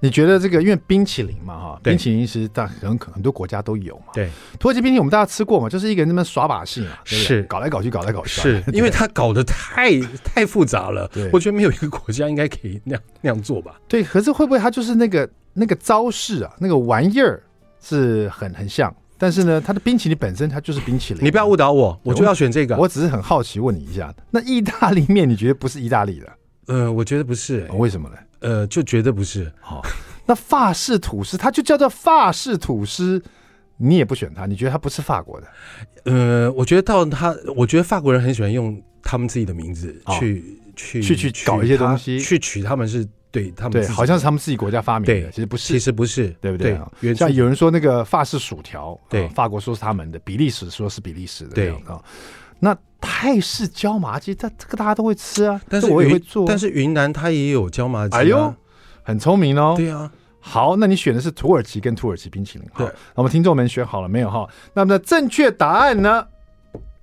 [0.06, 4.14] 你觉得这个，因为冰淇淋嘛，哈，冰淇淋其实大很很多国家都有嘛。
[4.14, 8.42] 对，土耳其冰淇淋我们大家吃过嘛，就是一个人那么耍把戏嘛，是搞来搞去，搞来搞去。
[8.42, 13.80] 是因为他搞得太 太复杂了，我觉得没有一个国家应该可以那样那样做吧。
[13.88, 17.42] 对，可是会不会他就是那个那个招式啊，那个玩意儿
[17.82, 21.24] 是很很像，但是呢，它的冰淇淋本身它就是冰淇淋。
[21.24, 22.78] 你不要误导我，我就要选这个。
[22.78, 26.28] 我只是很好奇问你一下，那意大利面你觉得不是意大利的？
[26.68, 28.16] 呃，我觉得不是，为什么呢？
[28.40, 29.52] 呃，就绝对不是。
[29.60, 29.82] 好。
[30.28, 33.22] 那法式吐司，它就叫做法式吐司，
[33.78, 35.48] 你也不选它，你觉得它不是法国的？
[36.06, 46.76] 呃，我觉得到他，我觉得法国人很喜欢用他们自己的名字去、哦、去去去搞一些东西，去取他们是对他们对，好像是他们自己国家发明的，其实不是，其实不是，对不对？
[47.00, 52.02] 对，像有人说那个法式薯条，对，法国说是他们的，比利时说是比利时的，对啊。
[52.60, 58.54] 那泰式椒麻鸡，这这个大家都会吃啊，但是我也会做，但是云南它也有椒麻鸡、啊，哎呦。
[59.08, 64.50] 很聪明哦，对啊，好，那你选的是土耳其跟土耳其冰淇淋，对，那我们听众们选好了没有哈？
[64.74, 66.26] 那么正确答案呢？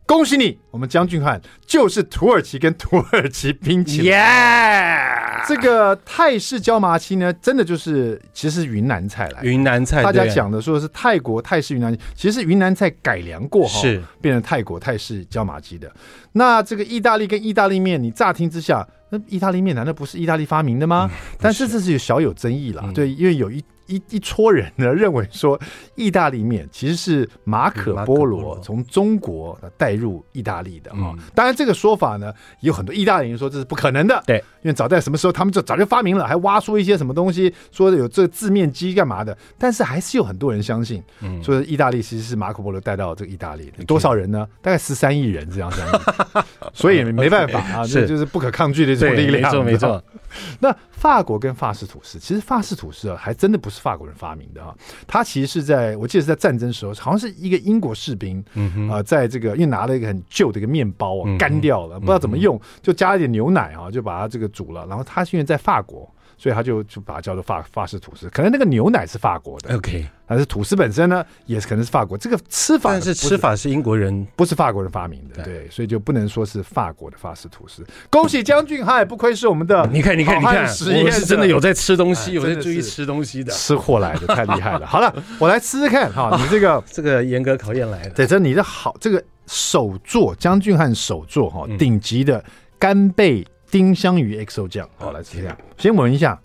[0.04, 5.31] 恭喜你，我们江俊汉就是土耳其跟土耳其冰淇淋，耶、yeah!！
[5.46, 15.90] 这个泰式椒麻鸡呢，真的就是其实是云南菜来，云南菜，大家讲的说是泰国泰式云南，其实是云南菜改良过哈，是变成泰国泰式椒麻鸡的。
[16.32, 18.86] 那这个意大利跟意大利面，你乍听之下。
[19.14, 21.06] 那意大利面难道不是意大利发明的吗？
[21.12, 25.60] 嗯、但是这是有小有争议了，嗯、对，因为有一一一撮人呢认为说，
[25.94, 31.18] 意大利面其实是马可波罗从中国带入意大利的啊、嗯。
[31.34, 39.36] 当然这个说法呢，有很多意大利人说这是不可能的，对，因为早在什么时候他们就早就发明了，还挖出一些什么东西说有这个字面机干嘛的。
[39.58, 43.84] 但是还是有很多人相信，嗯，说意大利其实是马可波罗带到这个意大利的。
[43.84, 44.46] 多少人呢？
[44.60, 46.00] 大概十三亿人这样相信，
[46.72, 48.96] 所以没办法啊，这就是不可抗拒的。
[48.96, 50.02] 对，没错没错。
[50.60, 54.76] 那法国跟法式吐司，其实法式吐司啊，还真的不是法国人发明的哈。
[55.06, 64.86] 它其实是在我记得是在战争时候，好像是一个英国士兵，嗯啊、呃，在这个因为拿了一个很旧的一个面包啊，干掉了，不知道怎么用，就加了一点牛奶啊，就把它这个煮了。
[64.86, 66.08] 然后他因为在法国。
[66.38, 72.18] 所以他就就把它叫做法法式吐司，可能那个牛奶是法国的，OK，但是吐司本身呢，也是可能是法国。
[72.18, 77.86] 这个吃法，但是吃法是英国人，不是法国人发明的，对，所以就不能说是法国的法式吐司。
[78.10, 84.84] 恭喜将军，嗨，不愧是我们的，你看，你看，你看，我是真的有在吃东西，有在注意吃东西的，吃货来的，太厉害了。
[84.86, 92.44] 好了，我来吃吃看哈，你这个这个严格考验来的，对，这你的好，这个手作江俊汉手作哈，顶级的
[92.78, 96.38] 干贝丁香鱼 XO 酱，好来吃一下，先闻一下。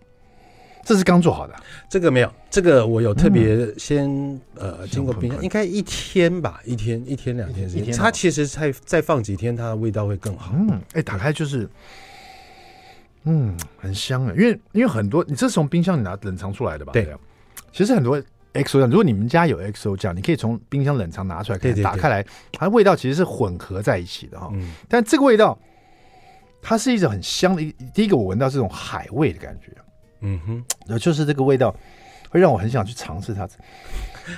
[0.86, 1.54] 这是刚做好的，
[1.90, 10.54] 这个没有，这个我有特别先、嗯、呃经过冰箱，应该一天吧，一天一天两天时间，它其实再再放几天，它的味道会更好。
[10.54, 11.68] 嗯，哎，打开就是，
[13.28, 16.94] 嗯，很香啊，因为因为很多你这是从冰箱里拿冷藏出来的吧？
[16.94, 17.14] 对，
[17.74, 18.18] 其实很多
[18.54, 24.50] XO 酱，如果你们家有 XO 酱，你可以从冰箱冷藏拿出来，可以打开来，它的味道其实是混合在一起的哈。
[24.54, 25.60] 嗯，但这个味道，
[26.62, 29.72] 它是一种很香的，一第一个我闻到这种海味的感觉。
[30.22, 31.76] 嗯哼，呃，就是这个味道
[32.30, 33.48] 会让我很想去尝试它。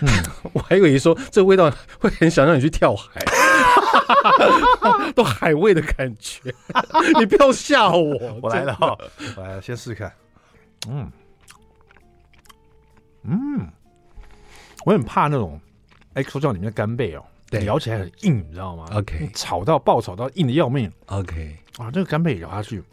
[0.02, 0.08] 嗯，
[0.52, 3.22] 我还以为说这个味道会很想让你去跳海，
[5.16, 6.54] 都海味的感觉。
[7.20, 8.98] 你不要吓我，我来了哈，
[9.38, 10.12] 我来了，先试试看。
[10.88, 11.12] 嗯
[13.24, 13.68] 嗯，
[14.86, 15.60] 我很怕那种
[16.16, 20.92] XO 酱里面的干贝哦，对，咬起来很硬，你知道吗？OK，炒到爆炒到硬的要命。
[21.08, 22.84] OK，啊，这个干贝咬下去，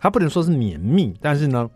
[0.00, 1.70] 它不能说是绵密，但是呢。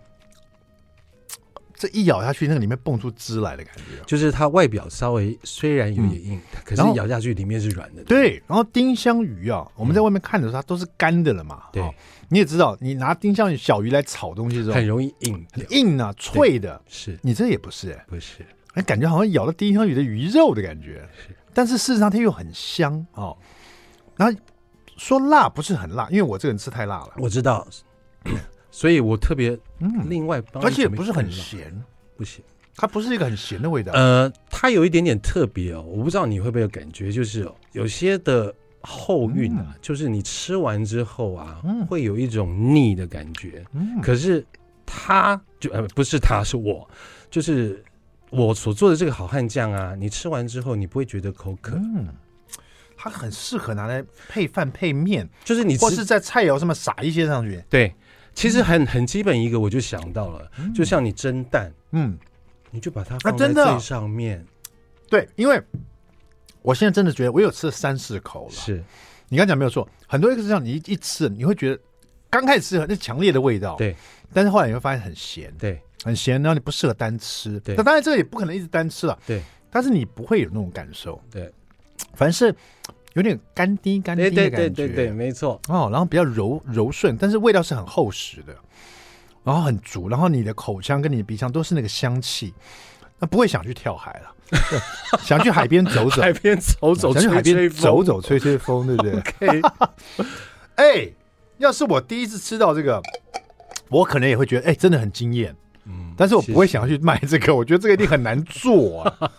[1.78, 8.02] 这一咬下去，那个里面蹦出汁来的感觉，就是它外表稍微虽然有点硬，嗯、可是咬下去里面是软的。
[8.04, 11.64] 对，然后丁香鱼啊，我们在外面看的时候它都是干的了嘛。
[11.72, 11.94] 对、哦，
[12.30, 16.80] 你也知道，你拿丁香鱼小鱼来炒东西的时候，很容易硬，很硬啊，脆的。
[16.88, 21.06] 是你这也不是、欸，不是，哎，感觉好像咬了丁香鱼的鱼肉的感觉。
[21.14, 23.36] 是，但是事实上它又很香哦。
[24.16, 24.38] 然后
[24.96, 27.12] 说辣不是很辣，因为我这个人吃太辣了。
[27.18, 27.66] 我知道。
[28.76, 31.72] 所以我特别嗯另外帮，而且不是很咸，
[32.14, 32.44] 不咸，
[32.76, 33.90] 它不是一个很咸的味道。
[33.94, 43.64] 呃，它有一点点特别哦，我不知道你会不会有感觉，就是有些的后韵啊，就是你吃完之后啊，会有一种腻的感觉。
[44.02, 44.44] 可是
[44.84, 46.86] 它就呃不是它，是我，
[47.30, 47.82] 就是
[48.28, 51.76] 我所做的这个好汉酱啊，你吃完之后你不会觉得口渴。
[51.76, 52.08] 嗯，
[52.94, 57.64] 它很适合拿来配饭配面，就是你或是在菜肴上面撒一些上去。
[57.70, 57.90] 对。
[58.36, 62.16] 其实很很基本一个，我就想到了，嗯、就像你蒸蛋，嗯，
[62.70, 64.44] 你就把它放在最上面，啊、
[65.08, 65.60] 对，因为
[66.60, 68.52] 我现在真的觉得我有吃了三四口了。
[68.52, 68.84] 是，
[69.30, 71.80] 你刚讲没有错，很多一个是这样，你一一吃，你会觉得
[72.28, 73.96] 刚开始吃那强烈的味道，对，
[74.34, 81.50] 但是后来你会发现很咸，对，很咸，然后你不适合单吃，对，那当然这个也不可能一直单吃了，对，但是你不会有那种感受，对，
[82.12, 82.54] 凡是。
[83.16, 85.88] 有点干滴干滴的感觉，对对对对，没错哦。
[85.90, 88.54] 然后比较柔柔顺，但是味道是很厚实的，
[89.42, 92.52] 然后很足，然后你的口腔跟你的鼻腔都是那个香气，
[93.18, 94.60] 那不会想去跳海了，
[95.24, 99.12] 想去海边走走，海边走走，想去海边走走吹吹风，对不对？
[99.18, 99.62] OK。
[100.76, 101.08] 哎，
[101.56, 103.00] 要是我第一次吃到这个，
[103.88, 109.30] 我可能也会觉得哎，真的很惊艳，嗯，但是我不会想要去卖这个，我觉得这个一定很难做啊。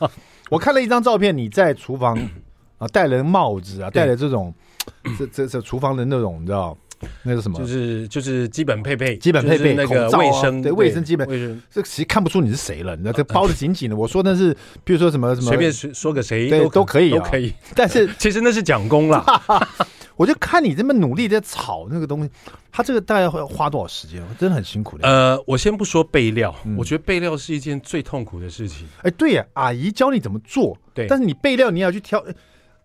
[0.50, 2.18] 我看了一张照片，你在厨房。
[2.78, 4.54] 啊，戴了帽子啊，戴了这种，
[5.18, 6.78] 这这这厨房的那种，你知道，
[7.24, 13.96] 那个什么，就是就是基本配备，基本配备，那个卫生，对卫生基本卫生，这其实看不出你是谁了，你知道，这包的紧紧的。
[13.96, 17.54] 我说那是，比如说什么什么，随便说说个谁，都，都可以，都可以。
[17.76, 19.26] 但是 其实那是讲工了。
[20.18, 22.32] 我就看你这么努力在炒那个东西，
[22.72, 24.20] 他这个大概会花多少时间？
[24.40, 25.08] 真的很辛苦的。
[25.08, 28.88] 呃，我先不说备料，我觉得备料是一件最痛苦的事情。
[29.04, 32.24] 哎，对呀，阿姨教你怎么做，对，但是你备料你要去挑。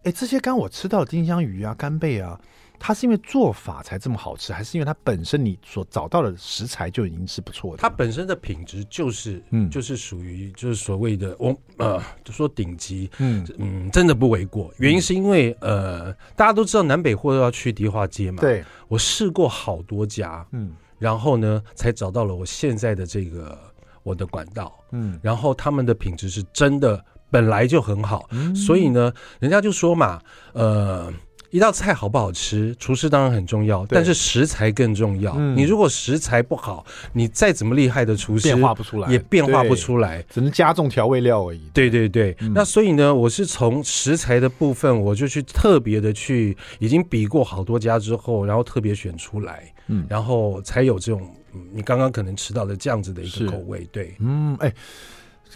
[0.05, 2.39] 哎，这些刚我吃到的丁香鱼啊、干贝啊，
[2.77, 7.81] 它是因为做法才这么好吃，还是因为它本身你所找到的食材就已经是不错的？
[7.81, 14.75] 它本身的品质就是，嗯，就是属于就是所谓的我呃，就说顶级，嗯嗯，真的不为过。
[14.79, 23.57] 原因是因为呃，大家都知道南北货都要去迪化街嘛，对，我试过好多家，嗯，然后呢，才找到了我现在的这个
[24.03, 27.05] 我的管道，嗯，然后他们的品质是真的。
[27.33, 30.21] 本来就很好，嗯、所以呢，人家就说嘛，
[30.53, 31.11] 呃，
[31.49, 35.35] 一道菜好不好吃，厨师当然很重要，但是食材更重要。
[35.37, 41.61] 嗯、你如果食材不好，你再怎么厉害的厨师，变化不出来，也变化不出来，只能加重调味料而已。
[41.73, 51.35] 对对对，嗯、那所以呢，我是从食材的部分，我就去特别的去，已经比过好多家之后，然后特别选出来，嗯，然后才有这种，
[51.73, 53.87] 你刚刚可能吃到的这样子的一个口味。
[53.93, 54.73] 对，嗯，哎，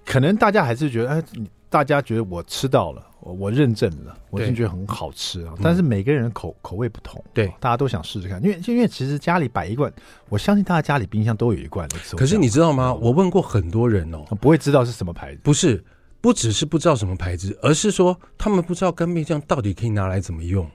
[0.04, 1.46] 可能大家还是觉得，哎，你。
[1.68, 5.55] 大家觉得我吃到了，我我认证了，我真觉得很好吃啊！
[5.62, 9.92] 但是每个人口口味不同，对，大家都想试试看，因为因为其实家里摆一罐，
[10.29, 11.88] 我相信大家家里冰箱都有一罐。
[12.16, 12.94] 可是你知道吗？
[12.94, 15.40] 我问过很多人哦，不会知道是什么牌子。
[15.42, 15.85] 不是，
[16.20, 20.68] 不只是不知道什么牌子，而是说他们不知道干贝酱到底可以拿来怎么用。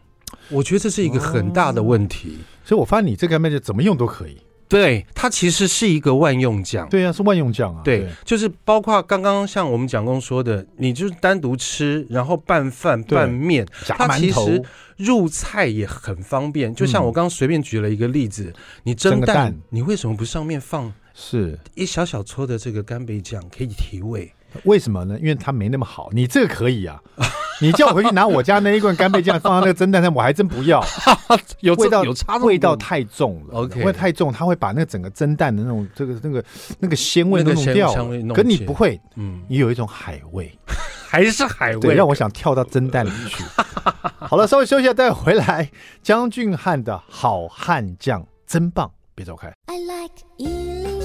[0.50, 2.40] 我觉得这是一个很大的问题。
[2.66, 4.38] 所以我发现你这个干贝酱怎么用都可以。
[4.72, 6.88] 对，它其实是一个万用酱。
[6.90, 7.82] 对啊，是万用酱啊。
[7.84, 14.64] 对，就是包括刚刚像我们蒋工说的，你就是单独吃，然后拌饭、拌面，它其实
[14.96, 16.74] 入菜也很方便。
[16.74, 18.54] 就像我刚刚随便举了一个例子，
[18.84, 24.34] 你蒸蛋，你为什么不上面放是一小小撮的这个干贝酱可以提味。
[24.64, 25.18] 为什么呢？
[25.20, 26.10] 因为它没那么好。
[26.12, 27.02] 你这个可以啊，
[27.62, 30.84] 你叫我回去拿我家那一罐干贝酱放到那个蒸蛋上，我还真不要。
[31.62, 33.60] 有味道有差，味道太重了。
[33.60, 36.44] OK，味道太重，它会把那个整个蒸蛋的那种这个那个
[36.80, 37.94] 那个鲜味都弄掉。
[38.34, 40.52] 可你不会，嗯，你有一种海味，
[41.08, 43.44] 还是海味，对，让我想跳到蒸蛋里去。
[44.18, 45.70] 好了，稍微休息一下，待会回来。
[46.02, 49.52] 江俊汉的好汉酱真棒，别走开。
[49.68, 51.01] I like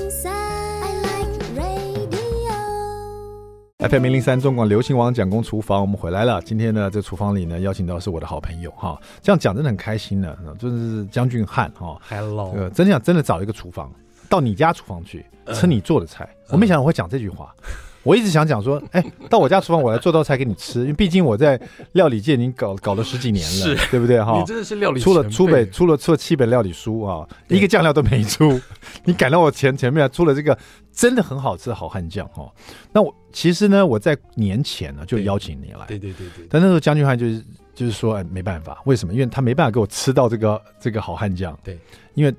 [3.88, 6.42] FM 零零三中广流行王蒋公厨房，我们回来了。
[6.42, 11.96] 今天呢，在厨房里呢，邀请到是我的好朋友哈，这样讲真的很开心的，就是江俊汉哈。
[12.08, 13.92] Hello，呃，真想真的找一个厨房，
[14.28, 16.24] 到你家厨房去吃你做的菜。
[16.48, 17.54] Uh, 我没想到我会讲这句话。
[17.60, 17.66] Uh.
[18.02, 21.60] 我一直想讲说，哎，到我家厨房，我来做道菜给你吃，因为毕竟我在
[21.92, 24.22] 料理界已经搞搞了十几年了，是对不对？
[24.22, 28.60] 哈，你真的是料理出了出本出了出了七本料理书啊，一个酱料都没出，
[29.04, 30.56] 你赶到我前前面出了这个
[30.92, 32.48] 真的很好吃的好汉酱哈。
[32.92, 39.12] 那我其实呢，我在年前呢就邀请你来，对对对对，但那时候江俊汉就是就是说，哎，没办法，为什么？
[39.12, 41.78] 因为他没办法给我吃到这个这个好汉酱，对，
[42.14, 42.34] 因为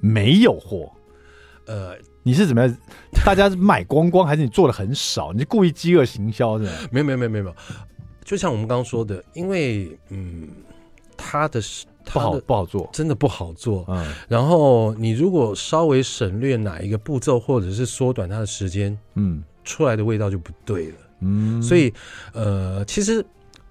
[0.00, 0.90] 没有货，
[1.66, 1.94] 呃。
[2.22, 2.76] 你是怎么样？
[3.24, 5.32] 大家是买光光，还是你做的很少？
[5.32, 6.72] 你是故意饥饿行销是吧？
[6.92, 7.56] 没有没有没有没有，
[8.22, 10.46] 就像我们刚刚说的，因为嗯，
[11.16, 11.58] 他的
[12.04, 13.86] 不好不好做，真的不好做。
[13.88, 20.96] 嗯，然后你如果稍微省略哪一个步骤，或者是缩短它的时间，嗯，出来的味道就不对了。
[21.20, 21.92] 嗯，所以
[22.32, 23.24] 呃，其实。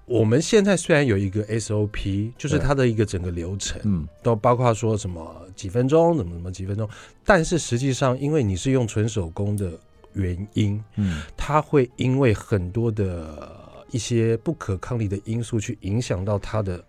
[0.06, 5.22] 我们现在虽然有一个 SOP，就是它的一个整个流程，嗯，都包括说什么
[5.54, 6.88] 几分钟，怎么怎么几分钟，
[7.24, 9.70] 但是实际上，因为你是用纯手工的
[10.14, 13.56] 原因，嗯，它会因为很多的
[13.92, 16.84] 一些不可抗力的因素去影响到它的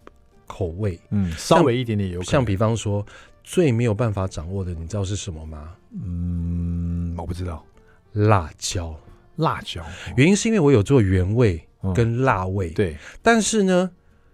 [0.47, 3.05] 口味，嗯，稍微一点点有，像比方说
[3.43, 5.75] 最没有办法掌握的，你知道是什么吗？
[5.93, 7.63] 嗯，我不知道，
[8.13, 8.95] 辣椒，
[9.35, 9.81] 辣椒，
[10.15, 11.65] 原因是因为我有做原味。
[11.95, 13.89] 跟辣味、嗯、对，但是呢，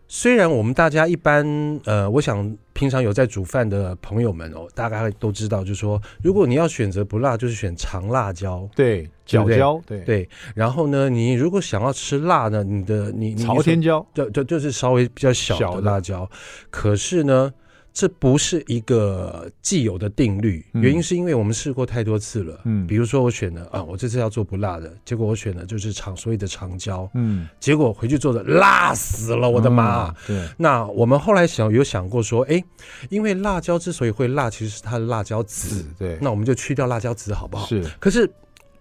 [0.09, 10.29] 虽然我们大家一般呃，我想平常有在煮饭的朋友们哦，大概都知道，就是说，如果你要选择不辣，就是选长辣椒，对，角椒，对对。
[10.55, 16.29] 然后呢，你如果想要吃辣呢，你的你你朝天椒，对对，就是稍微比较小的辣椒。
[16.69, 17.53] 可是呢。
[17.97, 22.61] 这不是一个既有的定律，原因是因为我们试过太多次了。
[22.65, 30.13] 嗯，比如说我选了啊，我这次要做不辣的，结果我选的就是长所谓的长椒，嗯，结果回去做的辣死了，我的妈！
[30.27, 32.63] 对，那我们后来想有想过说，哎，
[33.09, 37.65] 因为辣椒之所以会辣，其实是它的辣椒籽，对，那我们就去掉辣椒籽好不好？
[37.65, 38.29] 是，可是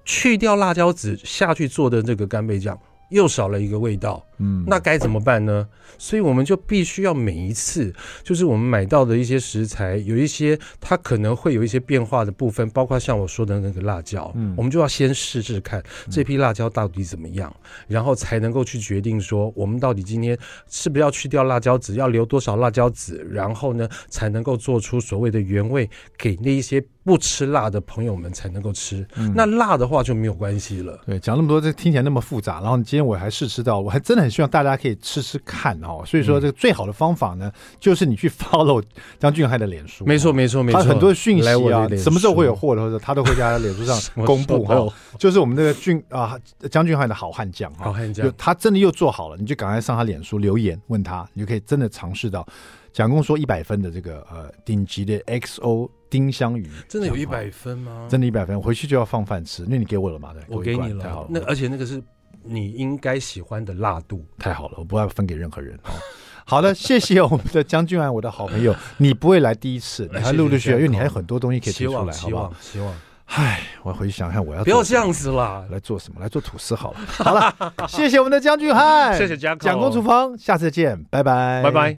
[0.05, 2.79] 去掉辣椒籽下去做的这个干贝酱。
[3.11, 5.67] 又少了一个味道，嗯，那该怎么办呢？
[5.99, 17.55] 所以我们就必须要每一次，就是我们买到的一些食材，有一些它可能会有一些变化的部分，包括像我说的那个辣椒，嗯，我们就要先试试看这批辣椒到底怎么样，
[17.89, 20.37] 然后才能够去决定说我们到底今天
[20.69, 25.89] 是不是要去掉辣椒籽，要留多少辣椒籽，然后呢才能够做出所谓的原味
[26.19, 26.85] 给那一些。
[27.07, 30.99] 不吃辣的朋友们才能够吃，嗯，那辣的话就没有关系了。
[31.07, 32.61] 对，讲那么多，这听起来那么复杂。
[32.61, 36.03] 然后今天我还试吃到，我还真的很希望大家可以吃吃看哦。
[36.05, 37.49] 所以说，这个最好的方法呢，
[37.79, 38.83] 就是你去 follow
[39.21, 40.05] 张俊汉的脸书。
[40.05, 40.83] 没错，没错，没错。
[40.83, 43.97] 他很多讯息啊，什么时候会有货的，或者他都会在脸书上
[44.27, 44.93] 公布哈。
[45.17, 46.37] 就是我们这个俊啊，
[46.69, 52.45] 江俊汉的好汉酱，好汉酱，他真的又做好了，你就赶快上他脸书留言问他，你就可以真的尝试到。
[52.97, 58.07] 蒋公说一百分的这个呃顶级的 XO 丁香鱼，真的有一百分吗？
[58.09, 61.29] 真的一百分，回去就要放饭吃，因为你给我了嘛，对，我给你了，太好了。
[61.31, 62.03] 那而且那个是
[62.43, 65.79] 你应该喜欢的辣度，太好了，我不要分给任何人。
[66.47, 72.55] 好的，谢谢我们的江俊汉，我的好朋友， 你不会来第一次，你还陆陆续续，因为你还有很多东西可以提出来，好不好？
[72.63, 72.95] 希望。
[73.27, 75.67] 唉，我回去想想，我要不要这样子啦？
[75.71, 76.19] 来做什么？
[76.23, 76.99] 来做吐司好了。
[77.09, 77.55] 好了，
[77.89, 81.95] 谢谢我们的江俊汉， 谢谢蒋蒋公厨房，下次见，拜拜，拜拜。